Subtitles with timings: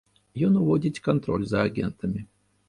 [0.47, 2.25] Ён уводзіць кантроль за агентамі.